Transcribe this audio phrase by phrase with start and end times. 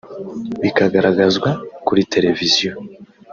[0.61, 1.49] bikagaragazwa
[1.85, 2.71] kuri televiziyo